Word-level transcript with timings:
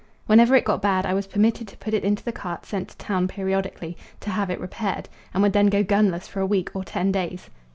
Whenever 0.25 0.55
it 0.55 0.65
got 0.65 0.81
bad 0.81 1.05
I 1.05 1.13
was 1.13 1.27
permitted 1.27 1.67
to 1.67 1.77
put 1.77 1.93
it 1.93 2.03
into 2.03 2.23
the 2.23 2.31
cart 2.31 2.65
sent 2.65 2.89
to 2.89 2.97
town 2.97 3.27
periodically, 3.27 3.95
to 4.21 4.31
have 4.31 4.49
it 4.49 4.59
repaired, 4.59 5.07
and 5.31 5.43
would 5.43 5.53
then 5.53 5.67
go 5.67 5.83
gunless 5.83 6.27
for 6.27 6.39
a 6.39 6.47
week 6.49 6.71
or 6.73 6.83
ten 6.83 7.11
days. 7.11 7.51